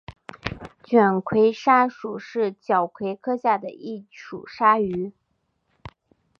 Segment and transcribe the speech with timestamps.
[0.83, 5.13] 卷盔鲨属是角鲨科下的一属鲨鱼。